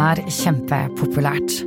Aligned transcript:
er 0.00 0.22
kjempepopulært. 0.26 1.60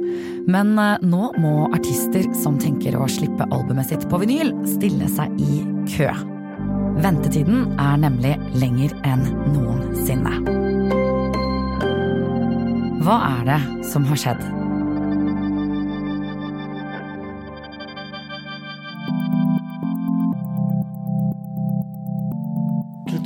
Men 0.50 0.76
eh, 0.80 0.98
nå 1.06 1.32
må 1.40 1.54
artister 1.76 2.28
som 2.38 2.58
tenker 2.62 2.98
å 3.00 3.08
slippe 3.12 3.48
albumet 3.50 3.92
sitt 3.92 4.08
på 4.12 4.20
vinyl, 4.24 4.54
stille 4.68 5.10
seg 5.12 5.38
i 5.42 5.64
kø. 5.96 6.10
Ventetiden 7.04 7.72
er 7.82 7.96
nemlig 8.04 8.36
lenger 8.60 8.94
enn 9.08 9.24
noensinne. 9.54 10.36
Hva 13.04 13.18
er 13.34 13.48
det 13.50 13.62
som 13.90 14.06
har 14.08 14.20
skjedd? 14.20 14.63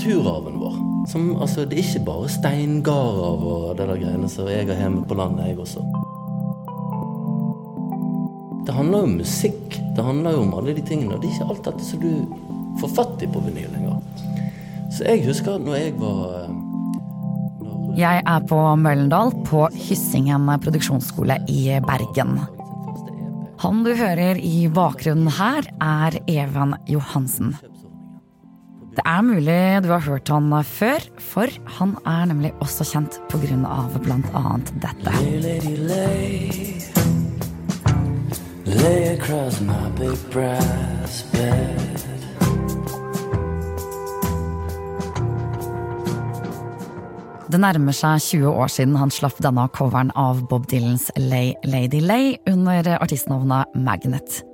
Kulturarven 0.08 0.60
vår. 0.60 0.76
Som, 1.08 1.24
altså, 1.36 1.66
det 1.68 1.82
er 1.82 1.84
ikke 1.84 2.06
bare 2.08 2.30
steingarder 2.32 3.42
og 3.44 3.74
det 3.76 3.88
der 3.90 4.00
greiene 4.00 4.30
som 4.32 4.48
jeg 4.48 4.64
har 4.70 4.80
hjemme 4.80 5.02
på 5.04 5.18
landet, 5.20 5.50
jeg 5.50 5.60
også. 5.60 5.84
Det 8.68 8.76
handler 8.76 9.04
jo 9.04 9.10
om 9.10 9.18
musikk. 9.20 9.76
Det 9.98 10.06
handler 10.08 10.38
jo 10.38 10.46
om 10.46 10.56
alle 10.56 10.78
de 10.78 10.86
tingene. 10.88 11.16
Og 11.16 11.20
det 11.20 11.28
er 11.28 11.36
ikke 11.36 11.50
alt 11.52 11.68
dette 11.68 11.90
som 11.90 12.00
du 12.06 12.80
får 12.80 12.96
fatt 12.96 13.28
i 13.28 13.32
på 13.36 13.44
vinyl 13.50 13.68
lenger. 13.76 14.00
Så 14.96 15.04
jeg 15.10 15.28
husker 15.28 15.60
når 15.60 15.76
jeg 15.76 15.96
var 16.00 16.24
eh, 16.40 16.58
når 17.68 18.00
Jeg 18.00 18.24
er 18.24 18.48
på 18.48 18.64
Møllendal, 18.80 19.36
på 19.44 19.68
Hyssingen 19.76 20.48
produksjonsskole 20.64 21.42
i 21.52 21.66
Bergen. 21.84 22.38
Han 23.60 23.84
du 23.84 23.92
hører 23.92 24.40
i 24.40 24.70
bakgrunnen 24.72 25.28
her, 25.36 25.68
er 25.84 26.22
Even 26.32 26.78
Johansen. 26.88 27.58
Det 28.98 29.04
er 29.06 29.22
mulig 29.22 29.84
du 29.86 29.92
har 29.92 30.02
hørt 30.02 30.30
han 30.34 30.50
før, 30.66 31.04
for 31.22 31.52
han 31.78 31.92
er 32.10 32.24
nemlig 32.32 32.50
også 32.66 32.82
kjent 32.90 33.20
pga. 33.30 33.54
annet 34.34 34.72
dette. 34.82 35.14
Lay, 35.44 35.78
lay. 35.86 36.82
Lay 38.66 39.14
across 39.14 39.62
my 39.62 39.90
big 40.00 40.18
brass 40.34 41.22
bed. 41.32 41.78
Det 47.48 47.62
nærmer 47.62 47.94
seg 47.94 48.18
20 48.20 48.50
år 48.50 48.68
siden 48.68 48.98
han 48.98 49.14
slapp 49.14 49.38
denne 49.46 49.70
coveren 49.78 50.10
av 50.18 50.42
Bob 50.50 50.66
Dylans 50.68 51.12
Lay 51.22 51.54
Lady 51.64 52.02
Lay 52.02 52.36
under 52.50 52.98
artistnavnet 52.98 53.78
Magnet. 53.78 54.47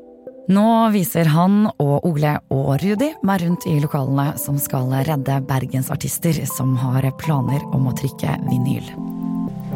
Nå 0.51 0.89
viser 0.91 1.29
han 1.31 1.69
og 1.79 2.03
Ole 2.03 2.33
og 2.51 2.73
Rudi 2.81 3.07
meg 3.23 3.45
rundt 3.45 3.63
i 3.69 3.77
lokalene 3.79 4.33
som 4.41 4.57
skal 4.59 4.89
redde 5.07 5.37
bergensartister 5.47 6.35
som 6.49 6.73
har 6.81 7.07
planer 7.21 7.63
om 7.71 7.87
å 7.87 7.93
trykke 7.95 8.35
vinyl. 8.49 8.89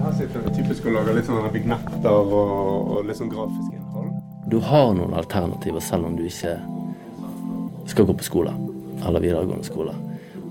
Her 0.02 0.18
sitter 0.18 0.44
vi 0.44 0.58
typisk 0.58 0.90
og 0.90 0.98
lager 0.98 1.16
litt 1.16 1.30
sånne 1.30 1.54
vignetter 1.54 2.12
og, 2.12 2.92
og 2.98 3.08
litt 3.08 3.16
sånn 3.16 3.32
grafisk 3.32 3.78
innhold. 3.78 4.12
Du 4.52 4.60
har 4.64 4.92
noen 4.98 5.16
alternativer 5.16 5.84
selv 5.84 6.10
om 6.10 6.20
du 6.20 6.26
ikke 6.28 6.58
skal 7.88 8.10
gå 8.10 8.18
på 8.20 8.28
skole. 8.28 8.52
Eller 9.08 9.24
videregående 9.24 9.68
skole. 9.68 9.96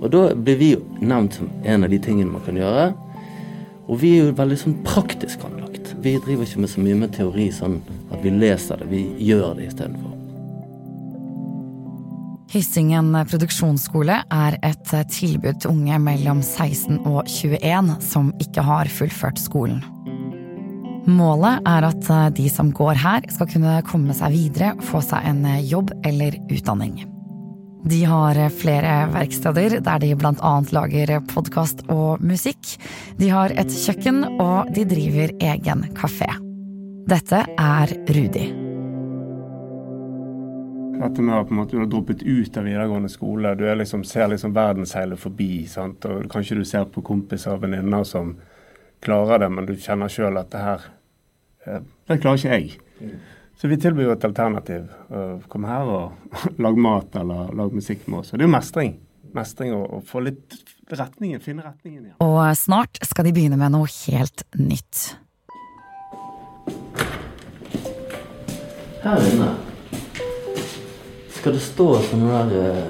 Og 0.00 0.08
da 0.12 0.30
blir 0.32 0.56
vi 0.56 0.72
jo 0.78 0.82
nevnt 1.00 1.36
som 1.36 1.52
en 1.60 1.84
av 1.84 1.92
de 1.92 2.00
tingene 2.00 2.32
man 2.32 2.44
kan 2.48 2.56
gjøre. 2.56 2.88
Og 3.86 4.00
vi 4.00 4.16
er 4.16 4.30
jo 4.30 4.36
veldig 4.40 4.58
sånn 4.64 4.80
praktisk 4.86 5.44
anlagt. 5.44 5.92
Vi 6.02 6.16
driver 6.24 6.44
ikke 6.46 6.64
med 6.64 6.72
så 6.72 6.82
mye 6.82 6.98
med 7.04 7.14
teori 7.16 7.46
sånn 7.54 7.78
at 8.10 8.20
vi 8.22 8.32
leser 8.34 8.82
det, 8.82 8.90
vi 8.90 9.02
gjør 9.28 9.56
det 9.58 9.70
istedenfor. 9.70 10.05
Hyssingen 12.52 13.10
produksjonsskole 13.26 14.20
er 14.30 14.56
et 14.64 14.92
tilbud 15.10 15.58
til 15.62 15.72
unge 15.72 15.98
mellom 15.98 16.42
16 16.44 17.00
og 17.02 17.26
21 17.26 17.96
som 18.06 18.30
ikke 18.42 18.62
har 18.66 18.90
fullført 18.92 19.42
skolen. 19.42 19.82
Målet 21.06 21.66
er 21.70 21.86
at 21.86 22.08
de 22.34 22.46
som 22.50 22.72
går 22.74 22.98
her, 22.98 23.26
skal 23.30 23.50
kunne 23.50 23.74
komme 23.86 24.14
seg 24.14 24.34
videre, 24.34 24.72
få 24.82 25.02
seg 25.04 25.26
en 25.30 25.44
jobb 25.66 25.92
eller 26.06 26.38
utdanning. 26.50 27.04
De 27.86 28.00
har 28.02 28.38
flere 28.50 28.94
verksteder 29.14 29.78
der 29.78 30.02
de 30.02 30.10
bl.a. 30.18 30.54
lager 30.74 31.12
podkast 31.30 31.84
og 31.86 32.22
musikk. 32.26 32.74
De 33.20 33.30
har 33.30 33.54
et 33.54 33.70
kjøkken, 33.70 34.24
og 34.42 34.74
de 34.74 34.86
driver 34.90 35.34
egen 35.38 35.86
kafé. 35.94 36.30
Dette 37.06 37.44
er 37.46 37.98
Rudi. 38.10 38.65
Dette 40.96 41.22
med 41.22 41.36
at 41.36 41.48
på 41.48 41.54
en 41.54 41.60
måte, 41.60 41.76
du 41.76 41.82
har 41.82 41.88
droppet 41.90 42.22
ut 42.22 42.56
av 42.56 42.64
videregående 42.64 43.08
skole, 43.12 43.54
du 43.58 43.64
er 43.68 43.76
liksom, 43.76 44.04
ser 44.04 44.30
liksom 44.32 44.54
verdensheilet 44.56 45.20
forbi. 45.20 45.66
Sant? 45.68 46.04
og 46.08 46.28
Kanskje 46.32 46.58
du 46.60 46.64
ser 46.64 46.86
på 46.92 47.04
kompiser 47.04 47.56
og 47.56 47.64
venninner 47.66 48.04
som 48.08 48.36
klarer 49.04 49.44
det, 49.44 49.50
men 49.52 49.68
du 49.68 49.74
kjenner 49.76 50.12
sjøl 50.12 50.40
at 50.40 50.52
det 50.54 50.62
her 50.62 50.86
eh, 51.66 51.82
Det 52.08 52.20
klarer 52.22 52.40
ikke 52.40 52.54
jeg. 52.56 53.18
Så 53.56 53.68
vi 53.68 53.78
tilbyr 53.80 54.08
jo 54.08 54.14
et 54.14 54.24
alternativ. 54.28 54.88
Kom 55.48 55.64
her 55.68 55.88
og 55.88 56.32
lag 56.64 56.80
mat 56.80 57.20
eller 57.20 57.52
lag 57.56 57.76
musikk 57.76 58.06
med 58.08 58.22
oss. 58.22 58.32
Og 58.32 58.38
det 58.38 58.44
er 58.44 58.50
jo 58.50 58.56
mestring. 58.56 58.96
Mestring 59.36 59.76
og, 59.76 59.86
og 59.98 60.02
få 60.08 60.22
litt 60.24 60.58
retningen, 60.92 61.40
finne 61.44 61.64
retningen 61.66 62.02
igjen. 62.02 62.18
Og 62.24 62.40
snart 62.56 63.00
skal 63.04 63.28
de 63.28 63.36
begynne 63.36 63.60
med 63.60 63.74
noe 63.74 63.88
helt 64.06 64.44
nytt. 64.60 65.16
Her 69.06 69.26
inne 69.32 69.54
skal 71.46 71.54
det 71.54 71.62
stå 71.62 71.84
sånne 72.02 72.38
der 72.50 72.54
eh, 72.58 72.86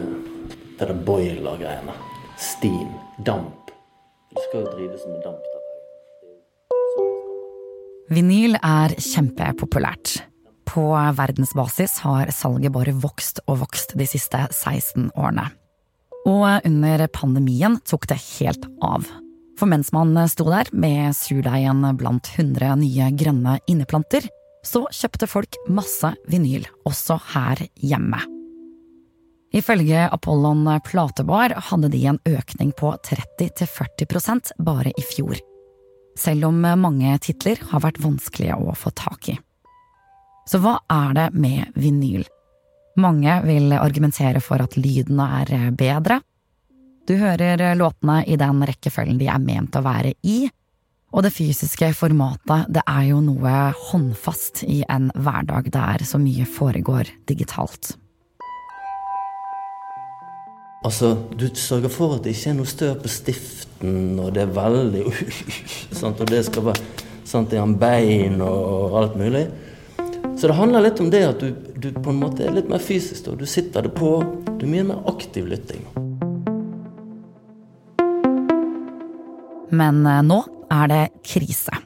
Det 0.78 0.86
der 0.88 0.96
boiler-greiene. 1.04 1.92
Steam. 2.40 2.88
Damp. 3.24 3.68
Det 4.32 4.44
skal 4.46 4.62
jo 4.62 4.70
drives 4.70 5.02
med 5.08 5.18
damp. 5.24 5.42
Vinyl 8.08 8.56
er 8.56 8.94
kjempepopulært. 8.96 10.22
På 10.64 10.86
verdensbasis 11.18 11.98
har 12.04 12.32
salget 12.32 12.72
bare 12.72 12.94
vokst 12.96 13.42
og 13.44 13.60
vokst 13.66 13.92
de 13.96 14.06
siste 14.08 14.40
16 14.48 15.10
årene. 15.16 15.50
Og 16.24 16.64
under 16.64 17.04
pandemien 17.12 17.76
tok 17.84 18.08
det 18.08 18.16
helt 18.38 18.64
av. 18.80 19.04
For 19.60 19.68
mens 19.68 19.92
man 19.92 20.16
sto 20.32 20.48
der 20.48 20.70
med 20.72 21.12
surdeigen 21.16 21.84
blant 22.00 22.32
100 22.38 22.72
nye 22.80 23.10
grønne 23.20 23.58
inneplanter, 23.68 24.24
så 24.64 24.86
kjøpte 24.88 25.28
folk 25.28 25.60
masse 25.68 26.14
vinyl, 26.32 26.64
også 26.88 27.20
her 27.34 27.66
hjemme. 27.84 28.24
Ifølge 29.56 30.08
Apollon 30.12 30.68
platebar 30.84 31.54
hadde 31.70 31.88
de 31.88 32.02
en 32.06 32.18
økning 32.28 32.74
på 32.76 32.90
30–40% 33.08 34.52
bare 34.58 34.92
i 34.92 35.04
fjor. 35.14 35.38
Selv 36.18 36.50
om 36.50 36.60
mange 36.60 37.14
titler 37.24 37.62
har 37.70 37.80
vært 37.86 38.02
vanskelige 38.04 38.56
å 38.56 38.74
få 38.76 38.92
tak 38.92 39.30
i. 39.32 39.38
Så 40.46 40.60
hva 40.60 40.76
er 40.92 41.16
det 41.16 41.26
med 41.40 41.72
vinyl? 41.72 42.26
Mange 43.00 43.40
vil 43.48 43.72
argumentere 43.76 44.44
for 44.44 44.60
at 44.60 44.76
lyden 44.76 45.24
er 45.24 45.72
bedre. 45.72 46.20
Du 47.08 47.16
hører 47.16 47.64
låtene 47.80 48.22
i 48.28 48.36
den 48.36 48.60
rekkefølgen 48.60 49.18
de 49.20 49.32
er 49.32 49.40
ment 49.40 49.76
å 49.76 49.84
være 49.84 50.16
i, 50.20 50.40
og 51.16 51.24
det 51.24 51.32
fysiske 51.32 51.94
formatet 51.96 52.68
det 52.76 52.84
er 52.84 53.04
jo 53.08 53.22
noe 53.24 53.58
håndfast 53.88 54.66
i 54.68 54.82
en 54.84 55.08
hverdag 55.14 55.70
der 55.72 56.04
så 56.04 56.20
mye 56.20 56.44
foregår 56.44 57.08
digitalt. 57.30 57.96
Altså, 60.86 61.16
du 61.34 61.48
sørger 61.54 61.90
for 61.90 62.14
at 62.14 62.22
det 62.22 62.36
ikke 62.36 62.52
er 62.52 62.58
noe 62.60 62.70
støv 62.70 62.92
på 63.02 63.10
stiften, 63.10 64.20
og 64.22 64.28
det 64.36 64.44
er 64.44 64.52
veldig 64.54 65.02
sant? 65.98 66.20
Og 66.22 66.28
det 66.30 66.44
skal 66.46 66.68
være 66.68 67.06
sant, 67.26 67.54
en 67.58 67.74
bein 67.80 68.38
og 68.44 68.94
alt 69.00 69.16
mulig. 69.18 69.48
Så 70.36 70.46
det 70.46 70.58
handler 70.58 70.84
litt 70.84 71.00
om 71.02 71.08
det 71.10 71.24
at 71.26 71.42
du, 71.42 71.56
du 71.80 71.88
på 71.96 72.12
en 72.12 72.20
måte 72.20 72.44
er 72.46 72.54
litt 72.54 72.70
mer 72.70 72.82
fysisk. 72.82 73.32
Og 73.32 73.40
du 73.40 73.46
sitter 73.50 73.88
det 73.88 73.94
på. 73.98 74.12
Du 74.52 74.62
er 74.62 74.70
mye 74.76 74.86
mer 74.92 75.02
aktiv 75.10 75.48
lytting. 75.50 75.82
Men 79.74 80.04
eh, 80.06 80.22
nå 80.22 80.38
er 80.70 80.92
det 80.92 81.02
krise. 81.26 81.85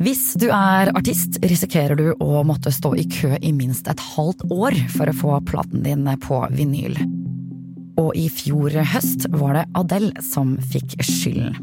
Hvis 0.00 0.30
du 0.40 0.46
er 0.48 0.88
artist, 0.96 1.36
risikerer 1.44 1.98
du 1.98 2.06
å 2.24 2.40
måtte 2.48 2.72
stå 2.72 2.94
i 2.96 3.02
kø 3.04 3.34
i 3.36 3.50
minst 3.52 3.88
et 3.90 4.00
halvt 4.14 4.46
år 4.48 4.76
for 4.94 5.10
å 5.10 5.16
få 5.18 5.40
platen 5.44 5.82
din 5.84 6.08
på 6.24 6.38
vinyl. 6.56 6.96
Og 8.00 8.14
i 8.16 8.30
fjor 8.32 8.72
høst 8.94 9.28
var 9.34 9.58
det 9.58 9.66
Adele 9.76 10.24
som 10.24 10.54
fikk 10.72 10.96
skylden. 11.04 11.58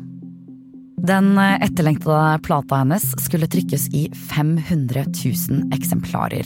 Den 1.08 1.34
etterlengtede 1.38 2.38
plata 2.46 2.84
hennes 2.84 3.10
skulle 3.24 3.50
trykkes 3.50 3.90
i 3.98 4.06
500 4.30 5.08
000 5.18 5.74
eksemplarer. 5.74 6.46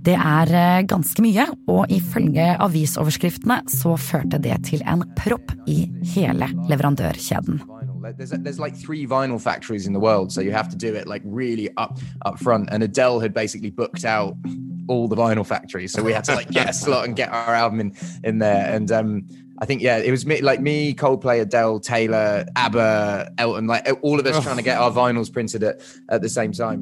Det 0.00 0.16
er 0.16 0.86
ganske 0.90 1.22
mye, 1.22 1.44
og 1.70 1.90
ifølge 1.92 2.54
avisoverskriftene 2.66 3.60
så 3.70 3.94
førte 4.00 4.42
det 4.42 4.56
til 4.72 4.82
en 4.88 5.04
propp 5.18 5.52
i 5.70 5.84
hele 6.16 6.50
leverandørkjeden. 6.70 7.60
Like, 8.10 8.16
There's, 8.16 8.30
there's 8.30 8.58
like 8.58 8.74
three 8.74 9.06
vinyl 9.06 9.40
factories 9.40 9.86
in 9.86 9.92
the 9.92 10.00
world, 10.00 10.32
so 10.32 10.40
you 10.40 10.50
have 10.50 10.68
to 10.70 10.76
do 10.76 10.94
it 10.96 11.06
like 11.06 11.22
really 11.24 11.70
up 11.76 11.98
up 12.26 12.40
front. 12.40 12.68
And 12.72 12.82
Adele 12.82 13.20
had 13.20 13.32
basically 13.32 13.70
booked 13.70 14.04
out 14.04 14.34
all 14.88 15.06
the 15.06 15.14
vinyl 15.14 15.46
factories, 15.46 15.92
so 15.92 16.02
we 16.02 16.12
had 16.12 16.24
to 16.24 16.34
like 16.34 16.50
get 16.50 16.68
a 16.68 16.72
slot 16.72 17.04
and 17.06 17.14
get 17.14 17.30
our 17.30 17.54
album 17.54 17.78
in 17.80 17.94
in 18.24 18.38
there. 18.38 18.74
And 18.74 18.90
um, 18.90 19.26
I 19.60 19.64
think 19.64 19.80
yeah, 19.80 19.98
it 19.98 20.10
was 20.10 20.26
me, 20.26 20.40
like 20.40 20.60
me, 20.60 20.92
Coldplay, 20.92 21.40
Adele, 21.40 21.78
Taylor, 21.78 22.44
ABBA, 22.56 23.30
Elton, 23.38 23.68
like 23.68 23.86
all 24.02 24.18
of 24.18 24.26
us 24.26 24.42
trying 24.42 24.56
to 24.56 24.64
get 24.64 24.78
our 24.78 24.90
vinyls 24.90 25.32
printed 25.32 25.62
at, 25.62 25.80
at 26.08 26.20
the 26.20 26.28
same 26.28 26.50
time. 26.50 26.80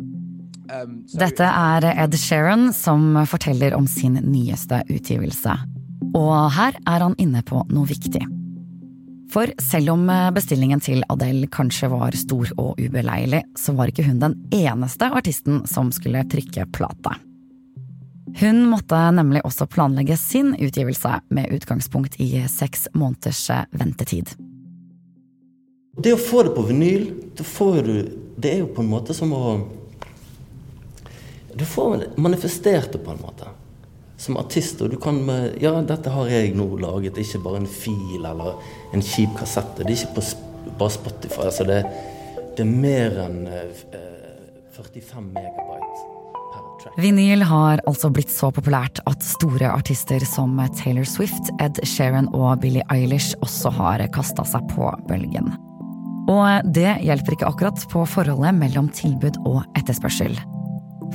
Um, 0.70 1.04
so 1.06 1.18
Dette 1.18 1.44
er 1.44 1.84
Ed 1.92 2.16
Sheeran 2.16 2.72
som 2.72 3.26
forteller 3.26 3.74
om 3.74 3.86
sin 3.86 4.16
nyeste 4.32 4.80
utgivelse. 4.88 5.58
Og 6.14 6.52
her 6.56 6.72
er 6.88 7.04
han 7.04 7.14
inne 7.18 7.44
på 7.44 7.66
noe 7.68 7.84
viktig. 7.84 8.24
For 9.32 9.50
selv 9.60 9.92
om 9.92 10.06
bestillingen 10.32 10.80
til 10.80 11.02
Adele 11.12 11.50
kanskje 11.52 11.90
var 11.92 12.16
stor 12.16 12.48
og 12.56 12.80
ubeleilig, 12.80 13.42
så 13.60 13.74
var 13.76 13.92
ikke 13.92 14.06
hun 14.06 14.22
den 14.22 14.36
eneste 14.56 15.10
artisten 15.12 15.66
som 15.68 15.92
skulle 15.92 16.24
trykke 16.32 16.64
plata. 16.72 17.18
Hun 18.40 18.64
måtte 18.70 18.98
nemlig 19.12 19.40
også 19.44 19.66
planlegge 19.66 20.16
sin 20.16 20.54
utgivelse 20.54 21.20
med 21.28 21.52
utgangspunkt 21.52 22.20
i 22.20 22.44
seks 22.48 22.88
måneders 22.94 23.48
ventetid. 23.70 24.34
Det 25.98 26.12
å 26.14 26.20
få 26.20 26.44
det 26.46 26.52
på 26.54 26.62
vinyl, 26.68 27.08
du, 27.34 27.94
det 28.38 28.52
er 28.52 28.60
jo 28.62 28.68
på 28.70 28.84
en 28.84 28.92
måte 28.92 29.16
som 29.16 29.32
å 29.34 29.58
Du 31.58 31.64
får 31.66 32.04
manifestert 32.16 32.92
det 32.92 33.00
på 33.02 33.10
en 33.10 33.18
måte. 33.18 33.48
Som 34.18 34.38
artist. 34.40 34.82
Og 34.82 34.90
du 34.92 34.98
kan 35.00 35.22
Ja, 35.62 35.76
dette 35.86 36.10
har 36.10 36.28
jeg 36.32 36.54
nå 36.58 36.68
laget. 36.82 37.18
Ikke 37.18 37.42
bare 37.44 37.62
en 37.62 37.70
fil 37.70 38.18
eller 38.24 38.58
en 38.92 39.04
kjip 39.04 39.36
kassette. 39.38 39.84
Det 39.84 39.94
er 39.94 40.02
ikke 40.02 40.18
på, 40.18 40.26
bare 40.78 40.96
Spotify. 40.96 41.46
Altså 41.48 41.66
det, 41.68 41.82
det 42.56 42.66
er 42.66 42.72
mer 42.72 43.18
enn 43.28 43.42
eh, 43.46 43.84
45 44.78 45.24
megabyte. 45.32 46.06
Vinyl 46.98 47.42
har 47.46 47.80
altså 47.86 48.10
blitt 48.14 48.30
så 48.32 48.50
populært 48.54 49.00
at 49.10 49.24
store 49.26 49.70
artister 49.70 50.22
som 50.26 50.58
Taylor 50.78 51.06
Swift, 51.08 51.50
Ed 51.62 51.80
Sheeran 51.86 52.30
og 52.34 52.60
Billie 52.62 52.86
Eilish 52.94 53.34
også 53.44 53.72
har 53.78 54.04
kasta 54.14 54.46
seg 54.46 54.66
på 54.72 54.90
bølgen. 55.10 55.50
Og 56.28 56.68
det 56.76 56.98
hjelper 57.06 57.34
ikke 57.34 57.48
akkurat 57.48 57.88
på 57.90 58.04
forholdet 58.08 58.54
mellom 58.58 58.90
tilbud 58.94 59.40
og 59.48 59.62
etterspørsel. 59.78 60.36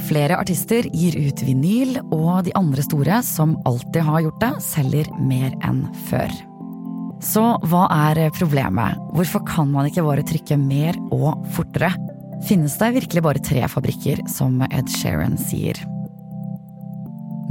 Flere 0.07 0.37
artister 0.39 0.87
gir 0.93 1.15
ut 1.17 1.43
vinyl, 1.45 1.99
og 2.11 2.45
de 2.47 2.55
andre 2.59 2.83
store, 2.85 3.21
som 3.25 3.57
alltid 3.69 4.01
har 4.07 4.25
gjort 4.25 4.41
det, 4.41 4.53
selger 4.65 5.11
mer 5.19 5.53
enn 5.65 5.85
før. 6.09 6.33
Så 7.23 7.43
hva 7.71 7.85
er 8.09 8.25
problemet? 8.35 8.99
Hvorfor 9.15 9.45
kan 9.47 9.69
man 9.71 9.87
ikke 9.87 10.03
bare 10.03 10.25
trykke 10.27 10.57
mer 10.59 10.97
og 11.13 11.45
fortere? 11.55 11.93
finnes 12.47 12.75
det 12.77 12.91
virkelig 12.97 13.23
bare 13.23 13.43
tre 13.43 13.63
fabrikker, 13.71 14.23
som 14.27 14.61
Ed 14.69 14.91
Sheeran 14.91 15.37
sier. 15.39 15.79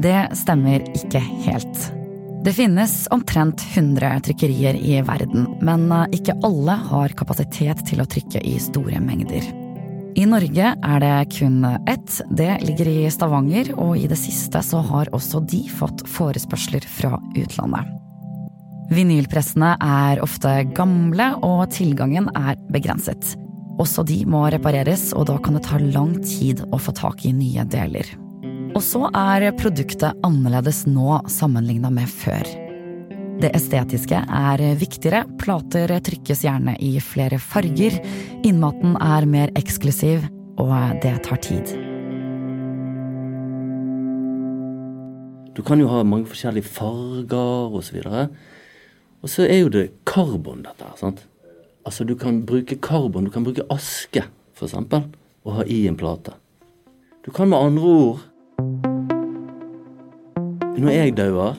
Det 0.03 0.19
stemmer 0.37 0.85
ikke 0.97 1.23
helt. 1.47 1.89
Det 2.43 2.55
finnes 2.57 2.95
omtrent 3.15 3.63
100 3.71 4.25
trykkerier 4.27 4.79
i 4.79 4.99
verden, 5.07 5.47
men 5.63 5.87
ikke 6.11 6.37
alle 6.43 6.75
har 6.91 7.15
kapasitet 7.19 7.85
til 7.87 8.03
å 8.03 8.09
trykke 8.11 8.43
i 8.43 8.57
store 8.63 8.99
mengder. 9.05 9.47
I 10.13 10.27
Norge 10.29 10.75
er 10.77 11.01
det 11.01 11.17
kun 11.39 11.65
ett. 11.65 12.21
Det 12.31 12.59
ligger 12.67 12.89
i 12.89 13.11
Stavanger, 13.11 13.73
og 13.81 13.97
i 13.97 14.09
det 14.11 14.19
siste 14.21 14.61
så 14.65 14.83
har 14.85 15.09
også 15.17 15.41
de 15.49 15.63
fått 15.73 16.05
forespørsler 16.11 16.85
fra 16.85 17.17
utlandet. 17.39 17.89
Vinylpressene 18.93 19.71
er 19.81 20.21
ofte 20.21 20.53
gamle, 20.77 21.31
og 21.41 21.65
tilgangen 21.73 22.29
er 22.37 22.59
begrenset. 22.75 23.33
Også 23.81 24.05
de 24.05 24.19
må 24.29 24.45
repareres, 24.53 25.11
og 25.17 25.31
da 25.31 25.39
kan 25.41 25.57
det 25.57 25.65
ta 25.71 25.81
lang 25.81 26.19
tid 26.21 26.61
å 26.69 26.81
få 26.83 26.93
tak 26.99 27.25
i 27.25 27.33
nye 27.33 27.65
deler. 27.73 28.05
Og 28.77 28.83
så 28.85 29.07
er 29.17 29.49
produktet 29.57 30.21
annerledes 30.27 30.85
nå 30.89 31.23
sammenligna 31.31 31.93
med 31.93 32.09
før. 32.09 32.45
Det 33.43 33.49
estetiske 33.59 34.21
er 34.23 34.61
viktigere, 34.79 35.25
plater 35.35 35.91
trykkes 36.07 36.45
gjerne 36.45 36.77
i 36.79 36.93
flere 37.03 37.41
farger, 37.43 37.97
innmaten 38.47 38.95
er 39.03 39.25
mer 39.27 39.51
eksklusiv, 39.59 40.29
og 40.63 40.71
det 41.03 41.17
tar 41.27 41.41
tid. 41.43 41.73
Du 45.59 45.59
kan 45.67 45.83
jo 45.83 45.91
ha 45.91 46.05
mange 46.07 46.31
forskjellige 46.31 46.71
farger 46.71 47.75
osv. 47.81 47.99
Og, 48.07 49.27
så 49.27 49.49
er 49.49 49.65
jo 49.65 49.75
det 49.75 49.89
karbon, 50.07 50.63
dette 50.63 50.87
her. 50.87 50.95
sant? 51.03 51.27
Altså, 51.83 52.07
du 52.07 52.15
kan 52.15 52.45
bruke 52.47 52.79
karbon, 52.79 53.27
du 53.27 53.35
kan 53.35 53.43
bruke 53.43 53.67
aske, 53.75 54.23
f.eks., 54.55 54.79
og 54.79 55.57
ha 55.59 55.67
i 55.67 55.89
en 55.91 55.99
plate. 55.99 56.39
Du 57.27 57.35
kan 57.35 57.51
med 57.51 57.59
andre 57.59 57.83
ord 57.83 58.21
Når 60.79 60.91
jeg 60.91 61.17
dauer, 61.19 61.59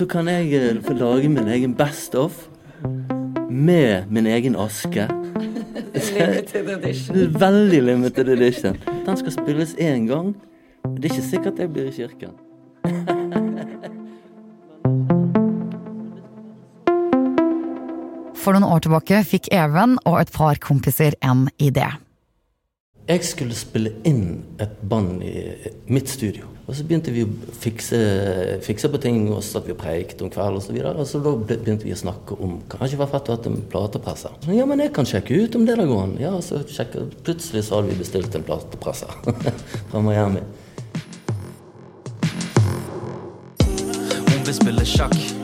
så 0.00 0.06
kan 0.08 0.28
jeg 0.32 0.54
eh, 0.56 0.78
få 0.80 0.94
lage 0.96 1.28
min 1.28 1.48
egen 1.52 1.74
Best 1.76 2.14
of 2.16 2.46
med 3.50 4.08
min 4.08 4.26
egen 4.26 4.56
aske. 4.56 5.08
limited 5.92 6.68
edition. 6.68 7.16
Veldig 7.44 7.82
limited 7.82 8.28
edition. 8.28 8.78
Den 9.06 9.16
skal 9.20 9.32
spilles 9.32 9.74
én 9.74 10.06
gang. 10.08 10.32
Det 10.96 11.04
er 11.04 11.12
ikke 11.12 11.26
sikkert 11.28 11.58
jeg 11.60 11.72
blir 11.72 11.90
i 11.90 11.92
kirken. 11.92 12.32
For 18.40 18.56
noen 18.56 18.70
år 18.72 18.86
tilbake 18.86 19.20
fikk 19.28 19.52
Even 19.52 19.98
og 20.06 20.22
et 20.22 20.32
par 20.32 20.56
kompiser 20.64 21.12
en 21.20 21.50
idé. 21.60 21.90
Jeg 23.10 23.24
skulle 23.26 23.56
spille 23.58 23.90
inn 24.06 24.44
et 24.62 24.76
band 24.86 25.24
i 25.26 25.32
mitt 25.90 26.06
studio. 26.12 26.46
Og 26.70 26.76
så 26.78 26.84
begynte 26.86 27.10
vi 27.10 27.24
å 27.26 27.54
fikse, 27.58 27.98
fikse 28.62 28.86
på 28.92 29.00
ting, 29.02 29.24
og 29.32 29.40
så 29.42 29.56
satt 29.56 29.66
vi 29.66 29.74
og 29.74 29.80
preiket 29.80 30.22
om 30.22 30.30
kvelden 30.30 30.60
osv. 30.60 30.76
Og, 30.78 31.00
og 31.02 31.08
så 31.10 31.18
begynte 31.24 31.88
vi 31.88 31.96
å 31.96 31.98
snakke 31.98 32.38
om 32.38 32.60
kanskje 32.70 33.00
var 33.00 33.10
fett 33.10 33.32
å 33.32 33.34
ha 33.34 33.42
en 33.50 33.58
platepresser. 33.72 34.38
Ja, 34.54 34.68
men 34.70 34.84
jeg 34.84 34.94
kan 34.94 35.10
sjekke 35.10 35.42
ut 35.42 35.58
om 35.58 35.66
det 35.66 35.74
der 35.80 35.90
går 35.90 36.04
an. 36.04 36.14
Ja, 36.22 36.36
så 36.38 36.62
sjekke, 36.70 37.08
Plutselig 37.26 37.66
så 37.66 37.80
hadde 37.80 37.90
vi 37.90 37.98
bestilt 38.04 38.38
en 38.38 38.46
platepresser 38.46 39.10
fra 39.90 40.06
Miami. 40.06 40.46
Hun 43.66 44.42
vil 44.46 44.60
spille 44.62 44.86
sjakk. 44.86 45.39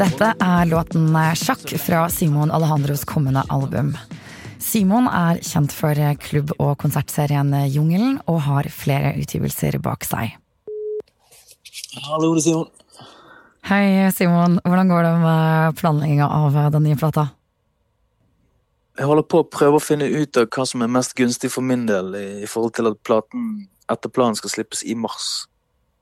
Dette 0.00 0.28
er 0.40 0.64
låten 0.64 1.12
'Sjakk' 1.12 1.78
fra 1.78 2.08
Simon 2.08 2.50
Alejandros 2.50 3.04
kommende 3.04 3.42
album. 3.48 3.96
Simon 4.58 5.06
er 5.06 5.42
kjent 5.44 5.72
for 5.72 5.94
klubb- 6.16 6.54
og 6.58 6.78
konsertserien 6.78 7.52
Jungelen, 7.68 8.20
og 8.26 8.40
har 8.40 8.64
flere 8.72 9.12
utgivelser 9.20 9.76
bak 9.78 10.04
seg. 10.08 10.38
Hallo, 12.08 12.34
det 12.34 12.40
er 12.40 12.44
Simon. 12.48 12.68
Hei, 13.68 14.10
Simon. 14.10 14.60
Hvordan 14.64 14.88
går 14.88 15.02
det 15.02 15.12
med 15.20 15.76
planlegginga 15.76 16.28
av 16.32 16.72
den 16.72 16.82
nye 16.82 16.96
plata? 16.96 17.28
Jeg 18.96 19.06
holder 19.06 19.28
på 19.28 19.44
å 19.44 19.50
prøve 19.52 19.76
å 19.76 19.84
finne 19.84 20.08
ut 20.08 20.36
av 20.36 20.48
hva 20.48 20.64
som 20.66 20.80
er 20.80 20.88
mest 20.88 21.14
gunstig 21.14 21.52
for 21.52 21.60
min 21.60 21.84
del 21.86 22.14
i 22.16 22.48
forhold 22.48 22.72
til 22.72 22.88
at 22.88 22.96
platen 23.04 23.68
etter 23.90 24.08
planen 24.08 24.34
skal 24.34 24.50
slippes 24.50 24.82
i 24.84 24.94
mars. 24.94 25.49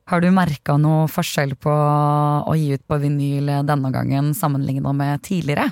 Har 0.08 0.22
du 0.24 0.30
merka 0.32 0.78
noe 0.80 1.04
forskjell 1.12 1.52
på 1.60 1.72
å 1.72 2.54
gi 2.56 2.70
ut 2.78 2.84
på 2.88 2.96
vinyl 3.02 3.50
denne 3.68 3.90
gangen 3.92 4.32
sammenligna 4.36 4.94
med 4.96 5.20
tidligere? 5.26 5.68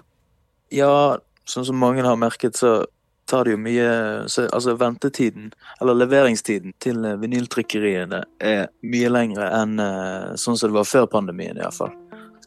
Ja, 0.75 1.17
sånn 1.49 1.65
som 1.65 1.79
mange 1.81 2.05
har 2.05 2.19
merket, 2.21 2.59
så 2.59 2.83
tar 3.27 3.47
det 3.47 3.55
jo 3.55 3.61
mye 3.63 3.89
så, 4.31 4.45
Altså 4.53 4.77
ventetiden, 4.79 5.53
eller 5.81 5.97
leveringstiden 5.99 6.75
til 6.83 7.01
vinyltrykkeriene 7.23 8.23
er 8.39 8.69
mye 8.85 9.11
lengre 9.11 9.49
enn 9.57 9.81
eh, 9.83 10.35
sånn 10.39 10.59
som 10.59 10.71
det 10.71 10.79
var 10.79 10.91
før 10.91 11.09
pandemien, 11.17 11.57
iallfall. 11.57 11.95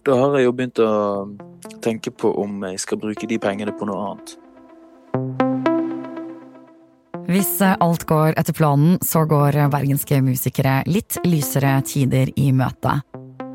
Da 0.05 0.15
har 0.15 0.37
jeg 0.37 0.47
jo 0.47 0.53
begynt 0.55 0.79
å 0.83 0.91
tenke 1.83 2.13
på 2.15 2.31
om 2.39 2.61
jeg 2.69 2.79
skal 2.85 3.01
bruke 3.01 3.27
de 3.27 3.41
pengene 3.41 3.73
på 3.75 3.89
noe 3.89 4.11
annet. 4.11 4.37
Hvis 7.29 7.59
alt 7.61 8.07
går 8.09 8.33
etter 8.41 8.55
planen, 8.57 8.95
så 9.05 9.21
går 9.29 9.53
bergenske 9.69 10.17
musikere 10.25 10.79
litt 10.89 11.19
lysere 11.29 11.75
tider 11.85 12.31
i 12.41 12.47
møte. 12.57 12.95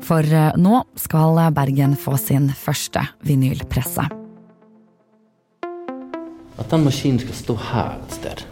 For 0.05 0.23
eh, 0.23 0.55
nå 0.55 0.83
skal 0.95 1.41
Bergen 1.55 1.97
få 1.99 2.15
sin 2.15 2.47
første 2.55 3.03
vinylpresse. 3.27 4.05
At 6.55 6.71
den 6.71 6.85
maskinen 6.85 7.19
skal 7.19 7.35
stå 7.35 7.55
her 7.65 7.97
et 7.97 8.15
sted. 8.15 8.45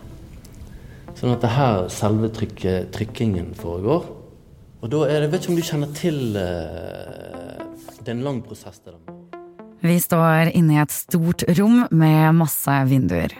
Sånn 1.15 1.31
at 1.37 1.45
det 1.45 1.53
her 1.53 1.87
selve 1.93 2.27
trykke, 2.35 2.75
trykkingen 2.91 3.53
foregår. 3.55 4.09
Og 4.83 4.91
da 4.91 5.05
er 5.07 5.23
det, 5.23 5.29
Jeg 5.29 5.31
vet 5.31 5.41
ikke 5.41 5.53
om 5.53 5.61
du 5.61 5.69
kjenner 5.69 5.95
til 5.95 6.19
Det 6.33 8.09
er 8.09 8.15
en 8.17 8.27
lang 8.27 8.43
prosess 8.43 8.83
det. 8.83 8.97
Vi 9.83 9.95
står 9.99 10.51
inne 10.51 10.75
i 10.75 10.83
et 10.83 10.91
stort 10.91 11.47
rom 11.55 11.85
med 11.91 12.35
masse 12.35 12.75
vinduer. 12.91 13.39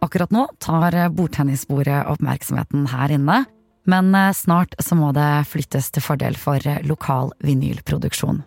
Akkurat 0.00 0.30
nå 0.32 0.46
tar 0.58 0.96
bordtennisbordet 1.12 2.06
oppmerksomheten 2.08 2.86
her 2.88 3.12
inne, 3.12 3.44
men 3.84 4.14
eh, 4.14 4.32
snart 4.32 4.74
så 4.78 4.96
må 4.96 5.12
det 5.12 5.44
flyttes 5.50 5.90
til 5.92 6.04
fordel 6.04 6.38
for 6.40 6.60
eh, 6.64 6.80
lokal 6.88 7.34
vinylproduksjon. 7.44 8.40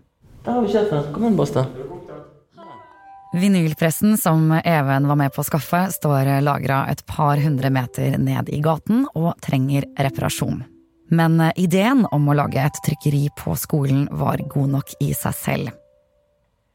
Der 0.44 0.58
har 0.58 0.66
vi 0.66 0.74
sjefen. 0.74 1.12
Kom 1.14 1.28
inn, 1.30 1.38
Båstad. 1.38 1.70
Vinylpressen 3.34 4.18
som 4.18 4.52
Even 4.64 5.08
var 5.10 5.18
med 5.18 5.34
på 5.34 5.42
å 5.42 5.48
skaffe, 5.48 5.88
står 5.94 6.30
lagra 6.46 6.84
et 6.92 7.02
par 7.10 7.40
hundre 7.42 7.72
meter 7.74 8.20
ned 8.22 8.50
i 8.54 8.60
gaten 8.62 9.08
og 9.18 9.34
trenger 9.42 9.88
reparasjon. 9.98 10.62
Men 11.14 11.42
ideen 11.58 12.06
om 12.14 12.30
å 12.30 12.36
lage 12.38 12.62
et 12.62 12.78
trykkeri 12.86 13.28
på 13.38 13.56
skolen 13.58 14.06
var 14.12 14.42
god 14.54 14.76
nok 14.78 14.94
i 15.02 15.14
seg 15.18 15.38
selv. 15.38 15.74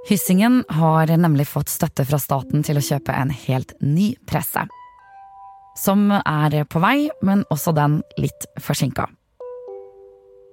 Hyssingen 0.07 0.65
har 0.69 1.07
nemlig 1.17 1.49
fått 1.49 1.69
støtte 1.69 2.05
fra 2.07 2.19
staten 2.23 2.63
til 2.63 2.79
å 2.79 2.85
kjøpe 2.85 3.13
en 3.13 3.33
helt 3.35 3.75
ny 3.83 4.13
presse. 4.31 4.63
Som 5.79 6.11
er 6.15 6.63
på 6.71 6.81
vei, 6.83 7.09
men 7.23 7.43
også 7.51 7.75
den 7.75 8.01
litt 8.19 8.47
forsinka. 8.63 9.09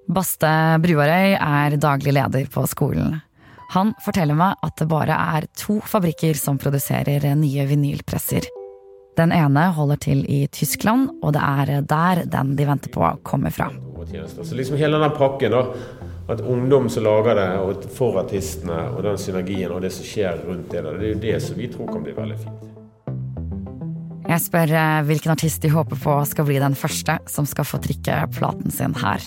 Baste 0.06 0.50
Bruarøy 0.82 1.38
er 1.38 1.78
daglig 1.82 2.14
leder 2.18 2.50
på 2.52 2.66
skolen. 2.70 3.22
Han 3.74 3.94
forteller 4.06 4.38
meg 4.38 4.60
at 4.66 4.76
det 4.82 4.90
bare 4.90 5.16
er 5.38 5.48
to 5.58 5.80
fabrikker 5.82 6.38
som 6.38 6.60
produserer 6.62 7.26
nye 7.38 7.66
vinylpresser. 7.70 8.46
Den 9.18 9.32
ene 9.32 9.70
holder 9.74 10.02
til 10.04 10.26
i 10.30 10.44
Tyskland, 10.52 11.08
og 11.24 11.34
det 11.38 11.42
er 11.42 11.86
der 11.88 12.26
den 12.30 12.54
de 12.58 12.68
venter 12.68 12.92
på, 12.94 13.08
kommer 13.24 13.54
fra. 13.56 13.70
Så 14.44 14.58
liksom 14.58 14.78
hele 14.78 15.00
den 15.02 15.16
pakken, 15.16 15.56
da. 15.56 16.05
At 16.28 16.42
ungdom 16.42 16.88
som 16.90 17.06
lager 17.06 17.38
det, 17.38 17.50
og 17.62 17.84
for 17.94 18.18
artistene, 18.18 18.80
og 18.96 19.04
den 19.06 19.18
synergien 19.22 19.72
og 19.72 19.84
det 19.86 19.92
som 19.94 20.08
skjer 20.08 20.40
rundt 20.48 20.72
det, 20.74 20.82
det 20.82 20.96
er 20.96 21.12
jo 21.12 21.20
det 21.22 21.36
som 21.46 21.60
vi 21.60 21.70
tror 21.70 21.92
kan 21.92 22.06
bli 22.06 22.16
veldig 22.18 22.38
fint. 22.42 22.72
Jeg 24.26 24.42
spør 24.42 24.72
eh, 24.74 25.04
hvilken 25.06 25.36
artist 25.36 25.62
de 25.62 25.70
håper 25.70 26.00
på 26.02 26.16
skal 26.26 26.48
bli 26.48 26.58
den 26.62 26.74
første 26.74 27.20
som 27.30 27.46
skal 27.46 27.68
få 27.70 27.78
trykke 27.84 28.24
platen 28.34 28.74
sin 28.74 28.96
her. 28.98 29.22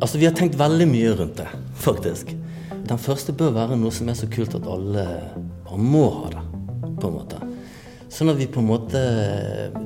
Altså, 0.00 0.18
Vi 0.18 0.26
har 0.26 0.34
tenkt 0.34 0.58
veldig 0.58 0.88
mye 0.90 1.14
rundt 1.14 1.38
det, 1.38 1.46
faktisk. 1.78 2.34
Den 2.90 2.98
første 2.98 3.32
bør 3.36 3.54
være 3.54 3.78
noe 3.78 3.94
som 3.94 4.08
er 4.10 4.18
så 4.18 4.26
kult 4.26 4.56
at 4.58 4.66
alle 4.66 5.06
bare 5.62 5.78
må 5.78 6.08
ha 6.10 6.32
det. 6.34 6.44
på 7.00 7.08
en 7.08 7.14
måte. 7.14 7.38
Sånn 8.10 8.28
at 8.28 8.36
vi 8.36 8.48
på 8.50 8.60
en 8.60 8.66
måte 8.68 9.00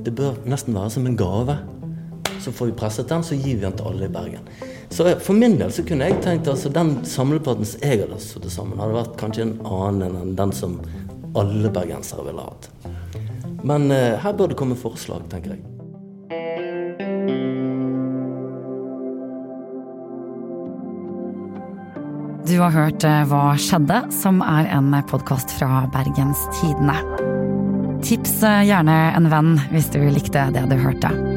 Det 0.02 0.10
bør 0.16 0.40
nesten 0.48 0.74
være 0.74 0.90
som 0.90 1.06
en 1.06 1.16
gave. 1.16 1.58
Så 2.44 2.52
får 2.52 2.66
vi 2.66 2.76
presset 2.76 3.08
den, 3.08 3.24
så 3.24 3.38
gir 3.38 3.56
vi 3.56 3.64
den 3.64 3.76
til 3.78 3.88
alle 3.88 4.08
i 4.08 4.12
Bergen. 4.12 4.48
Så 4.92 5.06
For 5.24 5.32
min 5.32 5.56
del 5.58 5.72
så 5.72 5.84
kunne 5.86 6.10
jeg 6.10 6.20
tenkt 6.24 6.50
altså 6.50 6.68
den 6.72 6.98
samleplaten 7.08 7.64
som 7.64 7.80
jeg 7.80 8.02
hadde 8.04 8.20
satt 8.20 8.50
sammen, 8.52 8.80
hadde 8.82 8.98
vært 8.98 9.16
kanskje 9.20 9.46
en 9.48 9.54
annen 9.64 10.18
enn 10.20 10.34
den 10.36 10.52
som 10.52 10.76
alle 11.34 11.72
bergensere 11.72 12.26
ville 12.28 12.44
hatt. 12.44 12.68
Men 13.64 13.88
uh, 13.90 14.20
her 14.20 14.36
bør 14.36 14.52
det 14.52 14.60
komme 14.60 14.76
forslag, 14.76 15.24
tenker 15.32 15.56
jeg. 15.56 15.64
Du 22.44 22.58
har 22.60 22.74
hørt 22.74 23.04
eh, 23.08 23.22
Hva 23.24 23.54
skjedde?, 23.56 24.02
som 24.12 24.42
er 24.44 24.68
en 24.76 24.92
podkast 25.08 25.56
fra 25.56 25.86
Bergens 25.94 26.44
Tidende. 26.58 26.98
Tips 28.04 28.42
eh, 28.44 28.66
gjerne 28.68 28.98
en 29.16 29.30
venn 29.32 29.54
hvis 29.72 29.88
du 29.96 30.02
likte 30.12 30.50
det 30.52 30.68
du 30.68 30.76
hørte. 30.76 31.33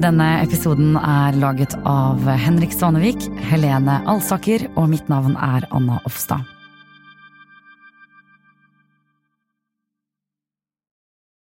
Denne 0.00 0.26
episoden 0.40 0.94
er 0.96 1.36
laget 1.36 1.74
av 1.88 2.24
Henrik 2.24 2.72
Svanevik, 2.72 3.26
Helene 3.50 3.98
Alsaker, 4.08 4.64
og 4.72 4.88
mitt 4.94 5.12
navn 5.12 5.36
er 5.36 5.66
Anna 5.74 6.00
Offstad. 6.08 6.51